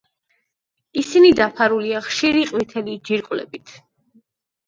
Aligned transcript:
ისინი 1.01 1.29
დაფარულია 1.39 2.01
ხშირი 2.07 2.41
ყვითელი 2.53 2.95
ჯირკვლებით. 3.09 3.77